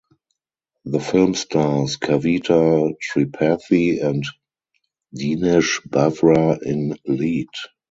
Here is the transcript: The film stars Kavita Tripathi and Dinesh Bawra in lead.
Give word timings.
The 0.85 0.99
film 0.99 1.35
stars 1.35 1.97
Kavita 1.97 2.91
Tripathi 3.03 4.01
and 4.03 4.23
Dinesh 5.15 5.87
Bawra 5.87 6.59
in 6.63 6.97
lead. 7.05 7.49